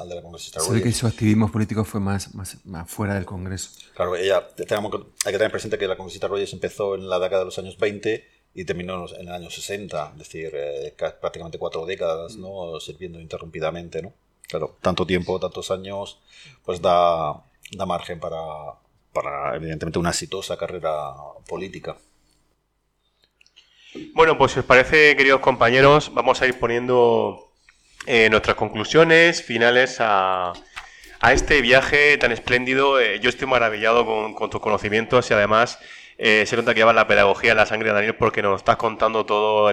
[0.00, 3.24] al de la congresista Se ve que su activismo político fue más, más, fuera del
[3.24, 3.70] Congreso.
[3.94, 4.92] Claro, ella, tenemos,
[5.24, 7.76] hay que tener presente que la congresista Rogers empezó en la década de los años
[7.78, 12.78] 20 y terminó en el año 60, es decir, eh, prácticamente cuatro décadas, ¿no?
[12.78, 14.12] Sirviendo interrumpidamente, ¿no?
[14.46, 16.20] Claro, tanto tiempo, tantos años,
[16.64, 18.36] pues da, da margen para,
[19.12, 21.14] para, evidentemente, una exitosa carrera
[21.48, 21.96] política.
[24.12, 27.52] Bueno, pues si os parece, queridos compañeros, vamos a ir poniendo
[28.06, 30.52] eh, nuestras conclusiones finales a,
[31.30, 33.00] este viaje tan espléndido.
[33.00, 34.04] Eh, yo estoy maravillado
[34.34, 35.78] con, tus conocimientos y además
[36.18, 38.76] eh, se nota que llevas la pedagogía en la sangre de Daniel porque nos estás
[38.76, 39.72] contando todo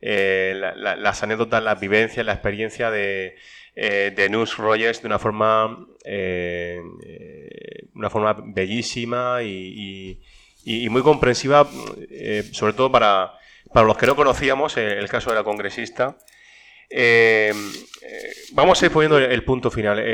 [0.00, 3.36] las anécdotas, las vivencias, la experiencia de,
[3.76, 5.86] de News Rogers de una forma,
[7.94, 10.18] una forma bellísima y
[10.88, 11.68] muy comprensiva,
[12.52, 13.34] sobre todo para
[13.72, 16.18] para los que no conocíamos eh, el caso de la congresista,
[16.88, 17.52] eh,
[18.02, 20.04] eh, vamos a ir poniendo el punto final.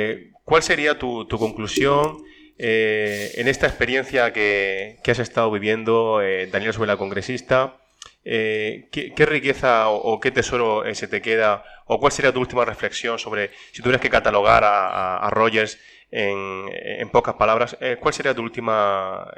[0.44, 2.22] ¿Cuál sería tu, conclusión
[2.58, 6.20] en esta experiencia que, has estado viviendo,
[6.52, 7.78] Daniel, sobre la congresista?
[8.22, 11.64] ¿qué, riqueza o, qué tesoro se te queda?
[11.86, 15.78] ¿O cuál sería tu última reflexión sobre, si tuvieras que catalogar a, Rogers
[16.10, 19.32] en, pocas palabras, cuál sería tu última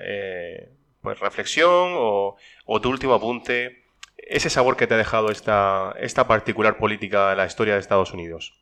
[1.02, 3.87] pues, reflexión o, o tu último apunte?
[4.28, 8.12] Ese sabor que te ha dejado esta, esta particular política de la historia de Estados
[8.12, 8.54] Unidos?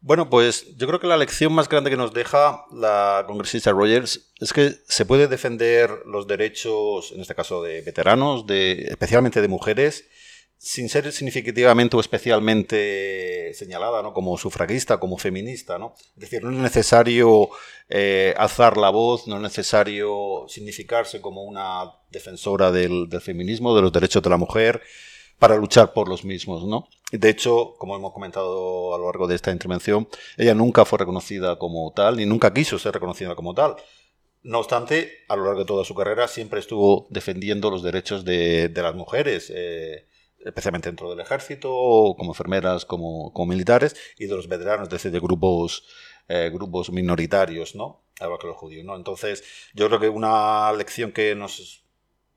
[0.00, 4.32] Bueno, pues yo creo que la lección más grande que nos deja la congresista Rogers
[4.40, 9.48] es que se puede defender los derechos, en este caso de veteranos, de, especialmente de
[9.48, 10.08] mujeres,
[10.58, 14.12] sin ser significativamente o especialmente señalada ¿no?
[14.12, 15.78] como sufragista, como feminista.
[15.78, 15.94] ¿no?
[16.14, 17.50] Es decir, no es necesario
[17.88, 23.82] eh, alzar la voz, no es necesario significarse como una defensora del, del, feminismo, de
[23.82, 24.82] los derechos de la mujer,
[25.38, 26.64] para luchar por los mismos.
[26.64, 26.88] ¿no?
[27.12, 31.58] De hecho, como hemos comentado a lo largo de esta intervención, ella nunca fue reconocida
[31.58, 33.76] como tal, ni nunca quiso ser reconocida como tal
[34.42, 38.72] No obstante, a lo largo de toda su carrera siempre estuvo defendiendo los derechos de,
[38.74, 40.06] las mujeres, eh,
[40.46, 41.68] especialmente dentro del ejército,
[42.16, 45.84] como enfermeras, como, militares, y de los veteranos, de, de grupos,
[46.28, 48.02] eh, grupos minoritarios, ¿no?
[48.20, 48.96] Igual que los judíos, ¿no?
[48.96, 51.82] Entonces, yo creo que una lección que nos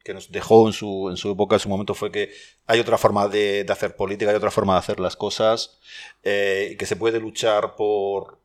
[0.03, 2.31] que nos dejó en su, en su época, en su momento, fue que
[2.65, 5.79] hay otra forma de, hacer política, hay otra forma de hacer las cosas,
[6.23, 8.39] eh, que se puede luchar por,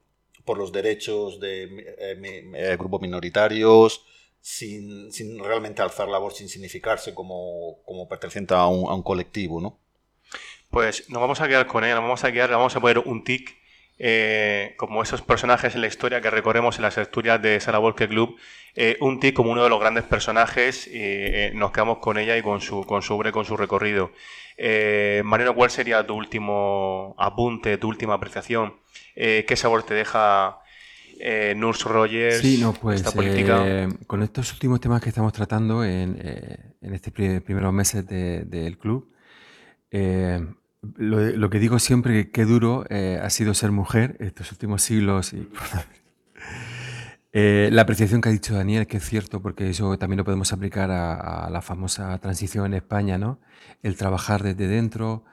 [0.44, 4.05] por los derechos de eh, eh, grupos minoritarios,
[4.44, 9.02] sin, sin, realmente alzar la voz, sin significarse como, como perteneciente a un, a un,
[9.02, 9.78] colectivo, ¿no?
[10.68, 13.24] Pues nos vamos a quedar con ella, nos vamos a quedar, vamos a poner un
[13.24, 13.57] tic
[13.98, 18.07] eh, como esos personajes en la historia que recorremos en las historias de Sara Volker
[18.07, 18.37] Club,
[18.74, 22.37] eh, un tic como uno de los grandes personajes y eh, nos quedamos con ella
[22.37, 24.12] y con su, con su obra con su recorrido.
[25.24, 28.76] Mariano, ¿cuál sería tu último apunte, tu última apreciación?
[29.14, 30.59] ¿Qué sabor te deja
[31.56, 32.40] Nurse Rogers?
[32.40, 33.88] Sí, no, pues política?
[34.06, 36.18] con estos últimos temas que estamos tratando en,
[36.80, 39.10] en estos primeros meses del club,
[40.96, 45.32] lo, que digo siempre, que qué duro eh, ha sido ser mujer estos últimos siglos.
[45.32, 45.48] Y,
[47.32, 50.52] eh, la apreciación que ha dicho Daniel, que es cierto, porque eso también lo podemos
[50.52, 53.38] aplicar a, la famosa transición en España, ¿no?
[53.82, 55.24] El trabajar desde dentro,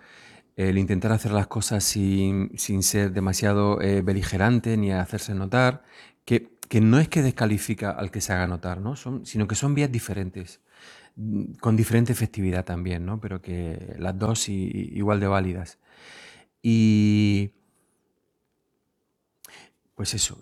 [0.69, 5.83] el intentar hacer las cosas sin, sin ser demasiado eh, beligerante ni hacerse notar,
[6.25, 8.95] que, que, no es que descalifica al que se haga notar, ¿no?
[8.95, 10.61] Son, sino que son vías diferentes
[11.59, 13.19] con diferente efectividad también, ¿no?
[13.19, 15.77] Pero que las dos igual de válidas.
[16.61, 17.51] Y
[19.95, 20.39] pues eso,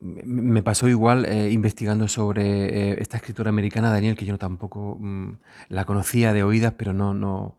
[0.00, 5.38] me pasó igual eh, investigando sobre eh, esta escritora americana, Daniel, que yo tampoco mm,
[5.68, 7.58] la conocía de oídas, pero no, no,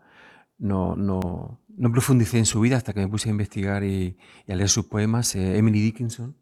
[0.59, 4.17] no, no, no profundicé en su vida hasta que me puse a investigar y,
[4.47, 5.35] a leer sus poemas.
[5.35, 6.35] Eh, Emily Dickinson,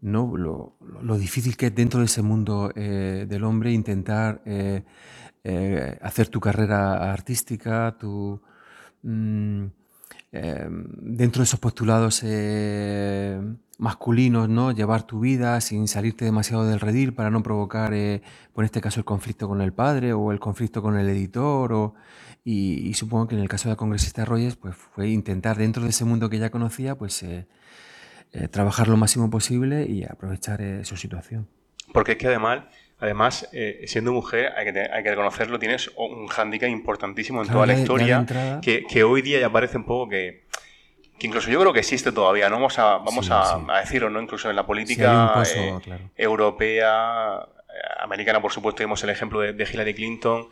[0.00, 0.36] ¿no?
[0.36, 4.84] Lo, lo, difícil que es dentro de ese mundo eh, del hombre intentar eh,
[6.02, 8.40] hacer tu carrera artística, tu,
[9.02, 9.64] mm,
[10.32, 12.22] dentro de esos postulados
[13.82, 14.70] masculinos, ¿no?
[14.70, 17.92] llevar tu vida sin salirte demasiado del redil para no provocar,
[18.52, 21.72] por este caso, el conflicto con el padre o el conflicto con el editor.
[21.72, 21.94] O,
[22.44, 25.90] y, supongo que en el caso de la congresista Rogers pues, fue intentar dentro de
[25.90, 27.46] ese mundo que ya conocía, pues eh,
[28.52, 31.48] trabajar lo máximo posible y aprovechar eh, su situación.
[31.92, 32.64] Porque es que además,
[33.00, 37.66] además eh, siendo mujer, hay que, hay que reconocerlo, tienes un hándicap importantísimo en toda
[37.66, 38.24] la historia,
[38.62, 40.44] que, que, hoy día ya parece un poco que,
[41.22, 42.56] que, incluso yo creo que existe todavía, ¿no?
[42.56, 44.20] Vamos a, vamos a, decirlo, ¿no?
[44.20, 45.42] Incluso en la política
[46.16, 47.46] europea,
[48.00, 50.48] americana, por supuesto, tenemos el ejemplo de, de Hillary Clinton,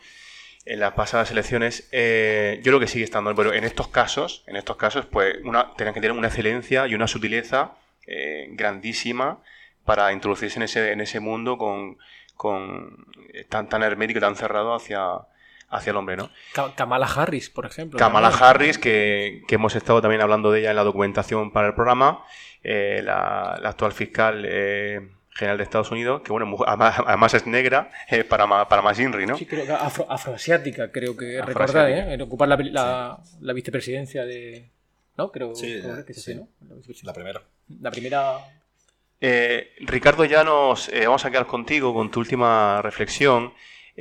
[0.67, 4.57] en las pasadas elecciones, eh, yo creo que sigue estando, pero en estos casos, en
[4.57, 7.73] estos casos, pues una, tienen que tener una excelencia y una sutileza
[8.07, 9.43] eh, grandísima
[9.85, 11.97] para introducirse en ese, en ese mundo con,
[12.37, 15.01] con eh, tan, tan hermético tan cerrado hacia,
[15.71, 16.31] hacia el hombre, ¿no?
[16.77, 17.99] Kamala Harris, por ejemplo.
[17.99, 21.75] Kamala Harris, que, que, hemos estado también hablando de ella en la documentación para el
[21.75, 22.25] programa,
[22.63, 24.45] la, la, actual fiscal
[25.41, 29.37] general de Estados Unidos, que bueno, además, es negra eh, para, para más Inri, ¿no?
[29.37, 32.15] Sí, creo que afroasiática, creo que recordar, ¿eh?
[32.15, 34.71] En ocupar la, la, vicepresidencia de...
[35.17, 35.33] ¿No?
[35.33, 36.35] Creo, sí, que sí.
[36.35, 36.49] ¿no?
[37.03, 37.43] La primera.
[37.81, 38.39] La primera...
[39.21, 43.53] Eh, Ricardo, ya nos eh, vamos a quedar contigo con tu última reflexión.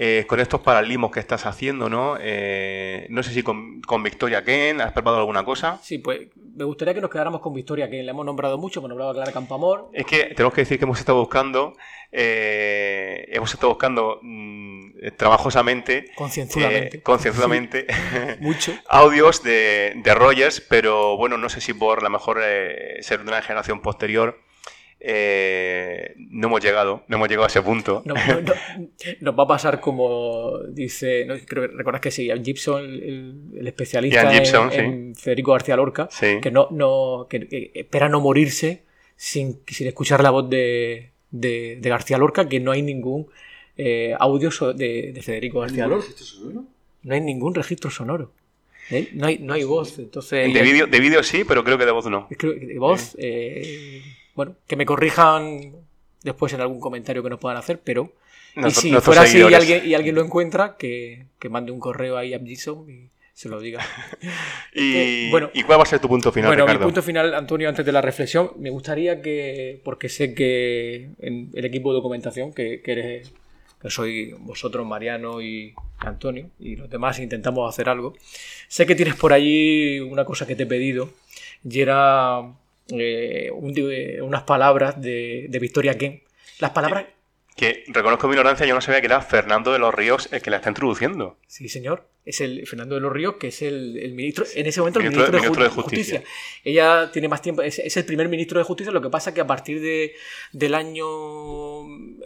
[0.02, 2.16] Eh, con estos paralismos que estás haciendo, ¿no?
[2.22, 5.78] Eh, no sé si con, Victoria Ken, ¿has preparado alguna cosa?
[5.84, 6.22] Sí, pues
[6.56, 8.06] me gustaría que nos quedáramos con Victoria Ken.
[8.06, 9.90] Le hemos nombrado mucho, hemos nombrado a Clara Campamor.
[9.92, 11.74] Es que tenemos que decir que hemos estado buscando,
[12.14, 17.86] eh, hemos estado buscando mm, trabajosamente, concienzudamente, concienzudamente
[18.40, 18.72] mucho.
[18.88, 22.38] audios de, de, Rogers, pero bueno, no sé si por la mejor
[23.02, 24.40] ser de una generación posterior
[25.02, 28.02] eh, no hemos llegado, no hemos llegado a ese punto.
[28.06, 28.16] No,
[29.22, 34.34] nos va a pasar como dice, creo que recuerdas que sí, Gibson, el, especialista
[34.74, 38.84] en, Federico García Lorca, que no, no que, espera no morirse
[39.16, 43.28] sin, sin escuchar la voz de, de, García Lorca, que no hay ningún
[43.78, 46.08] eh, audio de, Federico García Lorca.
[47.04, 48.34] No hay ningún registro sonoro.
[48.92, 49.10] ¿Eh?
[49.14, 50.00] No, hay, no hay voz.
[50.00, 52.28] Entonces, de vídeo de vídeo sí, pero creo que de voz no.
[52.30, 53.16] de voz.
[54.40, 55.74] Bueno, que me corrijan
[56.24, 58.14] después en algún comentario que nos puedan hacer, pero
[58.56, 62.34] y si fuera así y alguien, y alguien lo encuentra, que, mande un correo ahí
[62.34, 63.86] a Jason y se lo diga.
[64.74, 66.52] y, eh, bueno, ¿Y cuál va a ser tu punto final?
[66.56, 71.10] Bueno, mi punto final, Antonio, antes de la reflexión, me gustaría que, porque sé que
[71.20, 73.24] en el equipo de documentación, que, que,
[73.82, 78.14] que soy vosotros, Mariano y Antonio, y los demás intentamos hacer algo,
[78.70, 81.10] sé que tienes por allí una cosa que te he pedido,
[81.70, 82.54] y era
[82.92, 86.24] eh, unas palabras de, Victoria Ken.
[86.60, 87.06] Las palabras...
[87.56, 90.50] Que reconozco mi ignorancia, yo no sabía que era Fernando de los Ríos el que
[90.50, 91.38] la está introduciendo.
[91.46, 92.08] Sí, señor.
[92.24, 95.64] Es el Fernando de los Ríos, que es el, ministro, en ese momento el ministro,
[95.64, 96.24] de, justicia.
[96.64, 99.48] Ella tiene más tiempo, es, el primer ministro de Justicia, lo que pasa que a
[99.48, 100.14] partir de,
[100.54, 101.06] del año.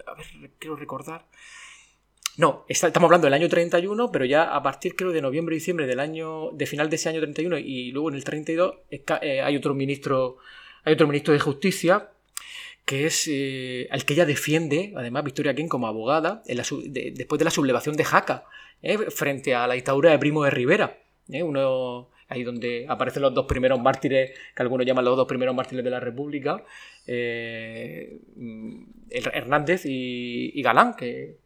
[0.05, 1.25] A ver, quiero recordar.
[2.35, 5.99] No, estamos hablando del año 31, pero ya a partir, creo, de noviembre diciembre del
[5.99, 6.49] año.
[6.51, 10.37] de final de ese año 31 y luego en el 32 eh, hay otro ministro.
[10.85, 12.09] Hay otro ministro de Justicia,
[12.85, 17.51] que es eh, al que ella defiende, además, Victoria King como abogada, después de la
[17.51, 18.45] sublevación de Jaca,
[18.81, 20.99] eh, frente a la dictadura de Primo de Rivera.
[21.29, 25.55] Eh, uno, ahí donde aparecen los dos primeros mártires, que algunos llaman los dos primeros
[25.55, 26.63] mártires de la República,
[29.09, 31.37] Hernández y, y Galán, que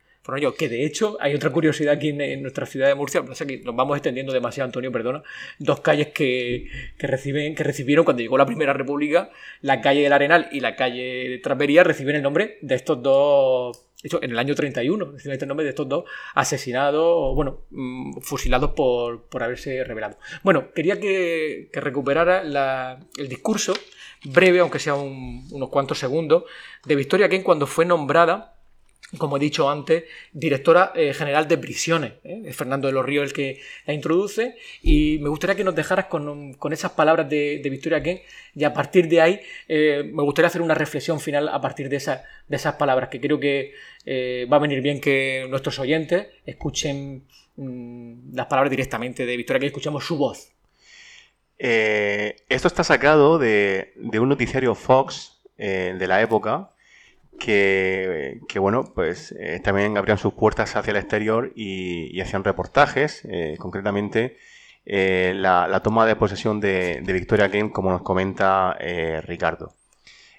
[0.58, 3.98] que de hecho hay otra curiosidad aquí en, nuestra ciudad de Murcia, que nos vamos
[3.98, 5.24] extendiendo demasiado, Antonio, perdona,
[5.60, 6.68] dos calles que,
[7.00, 9.30] reciben, que recibieron cuando llegó la Primera República,
[9.62, 13.88] la calle del Arenal y la calle de Trasvería reciben el nombre de estos dos
[14.04, 18.72] hecho, en el año 31, reciben este nombre de estos dos asesinados, bueno, mm, fusilados
[18.72, 20.18] por, haberse revelado.
[20.44, 23.74] Bueno, quería que, recuperara el discurso,
[24.26, 26.44] breve, aunque sea unos cuantos segundos,
[26.86, 28.57] de Victoria Ken cuando fue nombrada
[29.18, 32.14] como he dicho antes, directora eh, general de prisiones.
[32.24, 32.44] ¿eh?
[32.46, 34.56] Es Fernando de los Ríos el que la introduce.
[34.82, 38.20] Y me gustaría que nos dejaras con, esas palabras de, Victoria Ken.
[38.54, 41.98] Y a partir de ahí, eh, me gustaría hacer una reflexión final a partir de,
[42.00, 43.74] de esas palabras, que creo que
[44.52, 47.24] va a venir bien que nuestros oyentes escuchen
[47.58, 50.52] mm, las palabras directamente de Victoria Ken, escuchemos su voz.
[51.58, 56.72] esto está sacado de, de un noticiario Fox de la época
[57.38, 63.56] que, bueno, pues eh, también abrían sus puertas hacia el exterior y, hacían reportajes, eh,
[63.60, 64.38] concretamente
[64.86, 68.76] eh, la, toma de posesión de, Victoria Game, como nos comenta
[69.24, 69.76] Ricardo.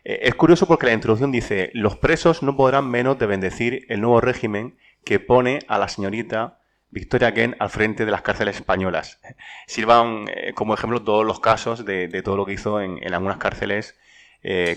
[0.05, 4.21] es curioso porque la introducción dice, los presos no podrán menos de bendecir el nuevo
[4.21, 9.21] régimen que pone a la señorita Victoria Ken al frente de las cárceles españolas.
[9.67, 13.97] Sirvan como ejemplo todos los casos de, todo lo que hizo en, algunas cárceles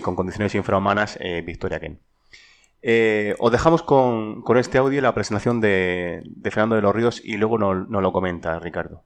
[0.02, 2.00] con condiciones infrahumanas Victoria Ken.
[2.84, 7.56] Eh, os dejamos con, este audio la presentación de, Fernando de los Ríos y luego
[7.56, 9.04] nos no lo comenta Ricardo.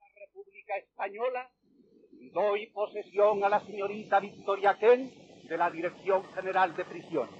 [0.00, 1.50] La República Española
[2.32, 5.12] doy posesión a la señorita Victoria Ken
[5.48, 7.34] de la Dirección General de Prisiones.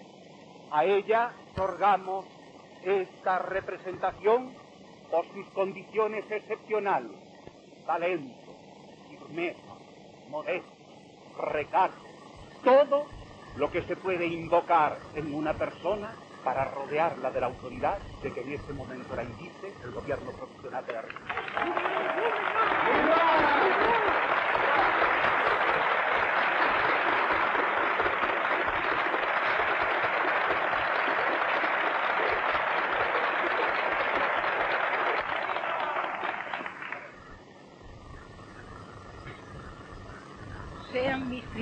[0.70, 2.26] A ella otorgamos
[2.84, 4.54] esta representación
[5.10, 7.10] por sus condiciones excepcionales,
[7.86, 8.54] talento,
[9.08, 9.63] firmeza,
[10.34, 10.68] modesto,
[11.52, 12.02] recato,
[12.64, 13.06] todo
[13.54, 18.40] lo que se puede invocar en una persona para rodearla de la autoridad de que
[18.40, 22.63] en este momento la indice el gobierno profesional de la República.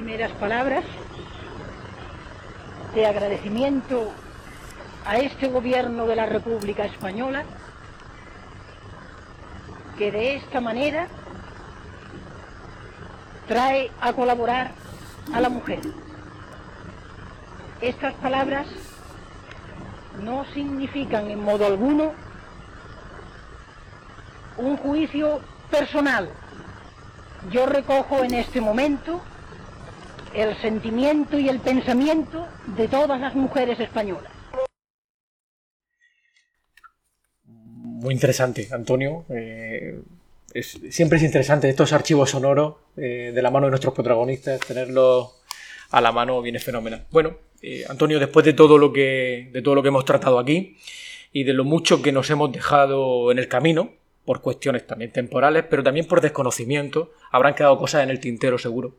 [0.02, 0.84] Primeras palabras
[2.92, 4.10] de agradecimiento
[5.06, 7.44] a este gobierno de la República Española
[9.96, 11.06] que de esta manera
[13.46, 14.72] trae a colaborar
[15.32, 15.78] a la mujer.
[17.80, 18.66] Estas palabras
[20.20, 22.10] no significan en modo alguno
[24.56, 26.28] un juicio personal.
[27.52, 29.22] Yo recojo en este momento
[30.34, 34.32] el sentimiento y el pensamiento de todas las mujeres españolas.
[37.44, 39.24] Muy interesante, Antonio.
[39.30, 40.00] Eh,
[40.90, 45.42] siempre es interesante estos archivos sonoros eh, de la mano de nuestros protagonistas, tenerlos
[45.90, 47.04] a la mano viene fenomenal.
[47.10, 50.76] Bueno, eh, Antonio, después de todo lo que de todo lo que hemos tratado aquí
[51.32, 53.92] y de lo mucho que nos hemos dejado en el camino,
[54.24, 57.12] por cuestiones también temporales, pero también por desconocimiento.
[57.30, 58.96] Habrán quedado cosas en el tintero seguro.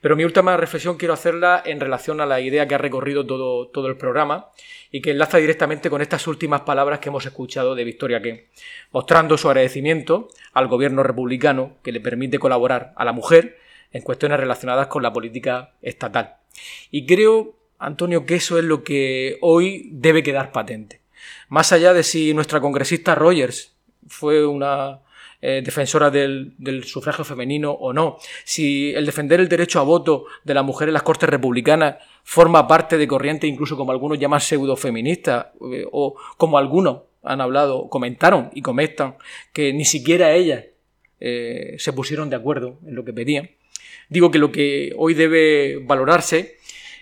[0.00, 3.68] Pero mi última reflexión quiero hacerla en relación a la idea que ha recorrido todo,
[3.68, 4.50] todo el programa
[4.90, 8.46] y que enlaza directamente con estas últimas palabras que hemos escuchado de Victoria Ken,
[8.92, 13.58] mostrando su agradecimiento al gobierno republicano que le permite colaborar a la mujer
[13.92, 16.36] en cuestiones relacionadas con la política estatal.
[16.90, 21.00] Y creo, Antonio, que eso es lo que hoy debe quedar patente.
[21.48, 23.77] Más allá de si nuestra congresista Rogers
[24.08, 25.00] fue una
[25.40, 26.54] eh, defensora del,
[26.84, 30.94] sufragio femenino o no, si el defender el derecho a voto de la mujer en
[30.94, 36.58] las Cortes Republicanas forma parte de corriente, incluso como algunos llaman pseudo-feministas, eh, o como
[36.58, 39.16] algunos han hablado, comentaron y comentan
[39.52, 40.64] que ni siquiera ellas
[41.20, 43.50] eh, se pusieron de acuerdo en lo que pedían.
[44.08, 46.56] digo que lo que hoy debe valorarse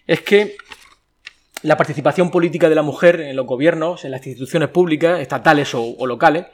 [0.06, 0.56] es que
[1.62, 6.06] la participación política de la mujer en los gobiernos, en las instituciones públicas, estatales o,
[6.06, 6.46] locales,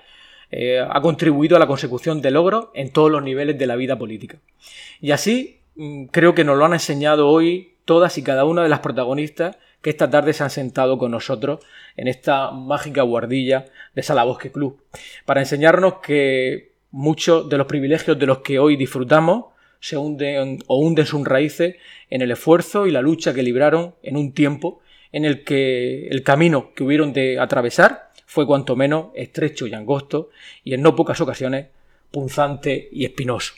[0.54, 3.98] eh, ha contribuido a la consecución de logros en todos los niveles de la vida
[3.98, 4.38] política.
[5.00, 8.68] Y así mm, creo que nos lo han enseñado hoy todas y cada una de
[8.68, 11.64] las protagonistas que esta tarde se han sentado con nosotros
[11.96, 14.80] en esta mágica guardilla de Salabosque Club,
[15.24, 19.46] para enseñarnos que muchos de los privilegios de los que hoy disfrutamos
[19.80, 21.76] se hunden o hunden sus raíces
[22.10, 24.80] en el esfuerzo y la lucha que libraron en un tiempo
[25.10, 30.30] en el que el camino que hubieron de atravesar fue cuanto menos estrecho y angosto
[30.64, 31.66] y en no pocas ocasiones
[32.10, 33.52] punzante y espinoso.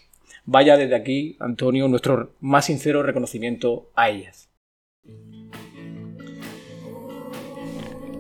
[0.47, 4.49] Vaya desde aquí, Antonio, nuestro más sincero reconocimiento a ellas.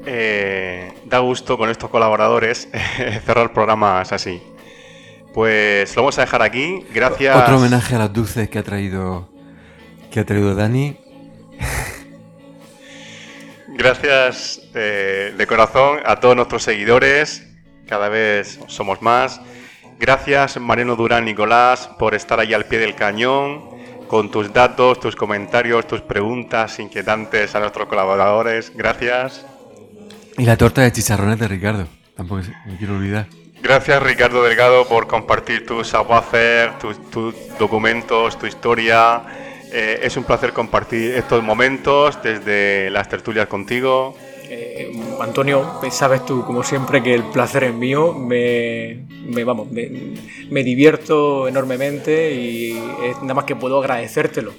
[0.07, 2.69] Eh, da gusto con estos colaboradores
[3.25, 4.41] cerrar programas así.
[5.35, 6.85] Pues lo vamos a dejar aquí.
[6.95, 7.37] Gracias.
[7.37, 9.29] Otro homenaje a las dulces que ha traído
[10.13, 10.99] que ha traído Dani.
[13.75, 17.47] Gracias eh, de corazón a todos nuestros seguidores.
[17.87, 19.41] Cada vez somos más.
[19.99, 23.75] Gracias Mariano Durán Nicolás por estar ahí al pie del cañón
[24.09, 28.73] con tus datos, tus comentarios, tus preguntas inquietantes a nuestros colaboradores.
[28.75, 29.45] Gracias.
[30.39, 31.89] Y la torta de chicharrones de Ricardo.
[32.17, 33.27] Tampoco me quiero olvidar.
[33.63, 36.99] Gracias Ricardo Delgado por compartir tus savoir tus,
[37.59, 39.23] documentos, tu historia.
[39.77, 44.17] Eh, es un placer compartir estos momentos desde las tertulias contigo.
[44.49, 48.15] Eh, Antonio, sabes tú, como siempre, que el placer es mío.
[48.15, 49.05] Me,
[49.45, 54.53] vamos, me, divierto enormemente y es nada más que puedo agradecértelo.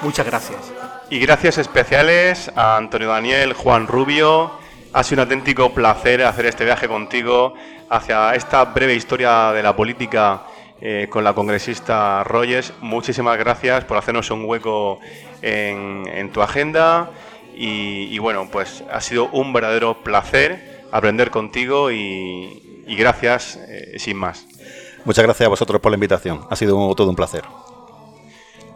[0.00, 0.72] Muchas gracias.
[1.10, 4.52] Y gracias especiales a Antonio Daniel, Juan Rubio.
[4.94, 7.52] Ha sido un auténtico placer hacer este viaje contigo
[7.90, 10.44] hacia esta breve historia de la política
[10.84, 12.72] eh, con la congresista Rogers.
[12.80, 14.98] Muchísimas gracias por hacernos un hueco
[15.40, 17.08] en, tu agenda
[17.54, 24.44] y, bueno, pues ha sido un verdadero placer aprender contigo y, gracias eh, sin más.
[25.04, 26.40] Muchas gracias a vosotros por la invitación.
[26.50, 27.44] Ha sido todo un placer.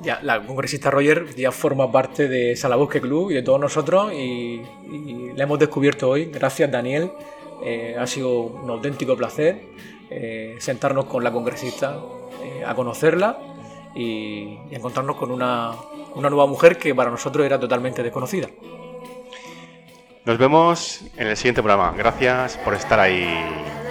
[0.02, 4.62] Ya, la congresista Roger ya forma parte de Salabosque Club y de todos nosotros y,
[4.92, 6.26] y la hemos descubierto hoy.
[6.26, 7.10] Gracias, Daniel.
[7.64, 9.60] Eh, ha sido un auténtico placer
[10.10, 11.98] eh, sentarnos con la congresista,
[12.42, 13.38] eh, a conocerla
[13.94, 15.72] y, y, encontrarnos con una,
[16.14, 18.48] una nueva mujer que para nosotros era totalmente desconocida.
[20.24, 21.94] Nos vemos en el siguiente programa.
[21.96, 23.85] Gracias por estar ahí.